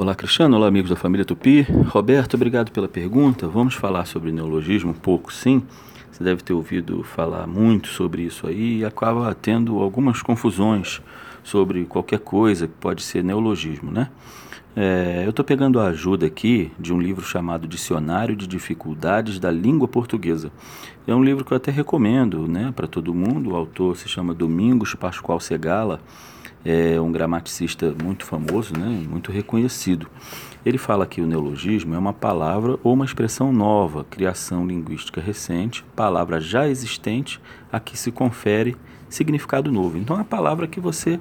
Olá, 0.00 0.14
Cristiano. 0.14 0.56
Olá, 0.56 0.68
amigos 0.68 0.90
da 0.90 0.94
família 0.94 1.24
Tupi. 1.24 1.62
Roberto, 1.88 2.34
obrigado 2.34 2.70
pela 2.70 2.86
pergunta. 2.86 3.48
Vamos 3.48 3.74
falar 3.74 4.04
sobre 4.04 4.30
neologismo 4.30 4.92
um 4.92 4.94
pouco, 4.94 5.32
sim. 5.32 5.60
Você 6.12 6.22
deve 6.22 6.40
ter 6.40 6.52
ouvido 6.52 7.02
falar 7.02 7.48
muito 7.48 7.88
sobre 7.88 8.22
isso 8.22 8.46
aí 8.46 8.78
e 8.78 8.84
acaba 8.84 9.34
tendo 9.34 9.80
algumas 9.80 10.22
confusões 10.22 11.02
sobre 11.42 11.84
qualquer 11.84 12.20
coisa 12.20 12.68
que 12.68 12.74
pode 12.74 13.02
ser 13.02 13.24
neologismo, 13.24 13.90
né? 13.90 14.08
É, 14.76 15.22
eu 15.24 15.30
estou 15.30 15.44
pegando 15.44 15.80
a 15.80 15.88
ajuda 15.88 16.26
aqui 16.26 16.70
de 16.78 16.92
um 16.92 17.00
livro 17.00 17.24
chamado 17.24 17.66
Dicionário 17.66 18.36
de 18.36 18.46
Dificuldades 18.46 19.40
da 19.40 19.50
Língua 19.50 19.88
Portuguesa. 19.88 20.52
É 21.08 21.14
um 21.14 21.24
livro 21.24 21.44
que 21.44 21.52
eu 21.52 21.56
até 21.56 21.72
recomendo 21.72 22.46
né, 22.46 22.72
para 22.76 22.86
todo 22.86 23.12
mundo. 23.12 23.50
O 23.50 23.56
autor 23.56 23.96
se 23.96 24.08
chama 24.08 24.32
Domingos 24.32 24.94
Pascoal 24.94 25.40
Segala 25.40 26.00
é 26.64 27.00
um 27.00 27.10
gramaticista 27.10 27.94
muito 28.02 28.24
famoso, 28.24 28.76
né, 28.76 28.86
muito 29.08 29.30
reconhecido. 29.32 30.08
Ele 30.64 30.78
fala 30.78 31.06
que 31.06 31.20
o 31.20 31.26
neologismo 31.26 31.94
é 31.94 31.98
uma 31.98 32.12
palavra 32.12 32.78
ou 32.82 32.94
uma 32.94 33.04
expressão 33.04 33.52
nova, 33.52 34.04
criação 34.04 34.66
linguística 34.66 35.20
recente, 35.20 35.84
palavra 35.94 36.40
já 36.40 36.68
existente 36.68 37.40
a 37.72 37.78
que 37.78 37.96
se 37.96 38.10
confere 38.10 38.76
significado 39.08 39.72
novo. 39.72 39.96
Então 39.96 40.18
é 40.18 40.20
a 40.20 40.24
palavra 40.24 40.66
que 40.66 40.80
você 40.80 41.18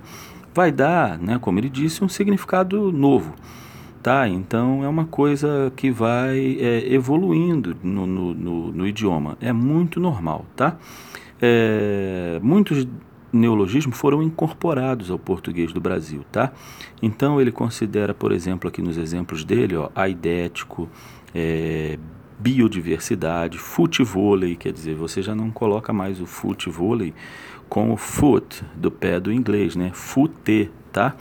vai 0.53 0.71
dar, 0.71 1.17
né, 1.19 1.37
como 1.39 1.59
ele 1.59 1.69
disse, 1.69 2.03
um 2.03 2.09
significado 2.09 2.91
novo. 2.91 3.33
Tá? 4.01 4.27
Então 4.27 4.83
é 4.83 4.87
uma 4.87 5.05
coisa 5.05 5.71
que 5.75 5.91
vai 5.91 6.57
é, 6.59 6.93
evoluindo 6.93 7.75
no, 7.83 8.07
no, 8.07 8.33
no, 8.33 8.71
no, 8.71 8.87
idioma. 8.87 9.37
É 9.41 9.51
muito 9.51 9.99
normal. 9.99 10.45
Tá? 10.55 10.77
É, 11.41 12.39
muitos 12.41 12.87
neologismos 13.31 13.97
foram 13.97 14.23
incorporados 14.23 15.11
ao 15.11 15.19
português 15.19 15.73
do 15.73 15.81
Brasil, 15.81 16.23
tá? 16.31 16.51
Então 17.01 17.39
ele 17.39 17.51
considera, 17.51 18.13
por 18.13 18.31
exemplo, 18.31 18.67
aqui 18.67 18.81
nos 18.81 18.97
exemplos 18.97 19.43
dele, 19.43 19.75
ó, 19.75 19.89
aidético, 19.95 20.89
é, 21.33 21.97
biodiversidade, 22.39 23.57
futevôlei, 23.57 24.55
quer 24.55 24.71
dizer, 24.71 24.95
você 24.95 25.21
já 25.21 25.35
não 25.35 25.49
coloca 25.51 25.91
mais 25.91 26.21
o 26.21 26.25
futevôlei 26.25 27.13
com 27.67 27.91
o 27.91 27.97
foot 27.97 28.63
do 28.75 28.89
pé 28.89 29.19
do 29.19 29.31
inglês, 29.31 29.75
né? 29.75 29.91
Fute, 29.93 30.71
tá? 30.91 31.15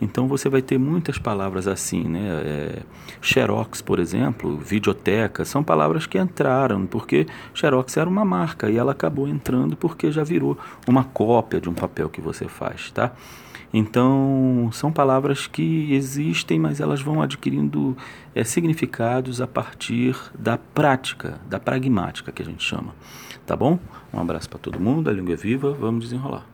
Então 0.00 0.26
você 0.26 0.48
vai 0.48 0.60
ter 0.60 0.78
muitas 0.78 1.18
palavras 1.18 1.68
assim, 1.68 2.04
né? 2.04 2.20
É, 2.44 2.82
xerox, 3.20 3.80
por 3.80 3.98
exemplo, 3.98 4.56
videoteca, 4.58 5.44
são 5.44 5.62
palavras 5.62 6.06
que 6.06 6.18
entraram 6.18 6.86
porque 6.86 7.26
xerox 7.54 7.96
era 7.96 8.08
uma 8.08 8.24
marca 8.24 8.68
e 8.70 8.76
ela 8.76 8.92
acabou 8.92 9.28
entrando 9.28 9.76
porque 9.76 10.10
já 10.10 10.24
virou 10.24 10.58
uma 10.86 11.04
cópia 11.04 11.60
de 11.60 11.68
um 11.68 11.74
papel 11.74 12.08
que 12.08 12.20
você 12.20 12.48
faz, 12.48 12.90
tá? 12.90 13.12
Então, 13.72 14.68
são 14.70 14.92
palavras 14.92 15.46
que 15.46 15.94
existem, 15.94 16.58
mas 16.58 16.78
elas 16.78 17.00
vão 17.00 17.22
adquirindo 17.22 17.96
é, 18.34 18.44
significados 18.44 19.40
a 19.40 19.46
partir 19.46 20.14
da 20.38 20.58
prática, 20.58 21.40
da 21.48 21.58
pragmática 21.58 22.30
que 22.30 22.42
a 22.42 22.44
gente 22.44 22.62
chama. 22.62 22.94
Tá 23.46 23.56
bom? 23.56 23.78
Um 24.12 24.20
abraço 24.20 24.48
para 24.48 24.58
todo 24.58 24.78
mundo, 24.78 25.08
a 25.08 25.12
língua 25.12 25.32
é 25.32 25.36
viva, 25.36 25.72
vamos 25.72 26.04
desenrolar. 26.04 26.46